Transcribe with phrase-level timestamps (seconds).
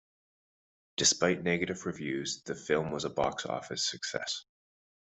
[0.97, 4.45] Despite negative reviews, the film was a box office success.